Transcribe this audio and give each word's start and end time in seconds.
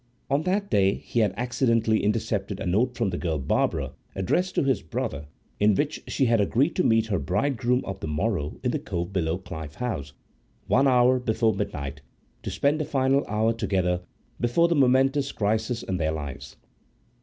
On 0.31 0.41
that 0.41 0.71
day 0.71 0.95
he 0.95 1.19
had 1.19 1.31
accidentally 1.37 2.03
intercepted 2.03 2.59
a 2.59 2.65
note 2.65 2.95
from 2.97 3.11
the 3.11 3.19
girl 3.19 3.37
Barbara, 3.37 3.91
addressed 4.15 4.55
to 4.55 4.63
his 4.63 4.81
brother, 4.81 5.27
in 5.59 5.75
which 5.75 6.01
she 6.07 6.25
had 6.25 6.41
agreed 6.41 6.75
to 6.77 6.83
meet 6.83 7.05
her 7.05 7.19
bridegroom 7.19 7.83
of 7.85 7.99
the 7.99 8.07
morrow 8.07 8.59
in 8.63 8.71
the 8.71 8.79
cove 8.79 9.13
below 9.13 9.37
Clyffe 9.37 9.75
House 9.75 10.13
one 10.65 10.87
hour 10.87 11.19
before 11.19 11.53
midnight, 11.53 12.01
to 12.41 12.49
spend 12.49 12.81
a 12.81 12.83
final 12.83 13.23
hour 13.27 13.53
together 13.53 14.01
before 14.39 14.67
the 14.67 14.73
momentous 14.73 15.31
crisis 15.31 15.83
in 15.83 15.97
their 15.97 16.11
lives. 16.13 16.55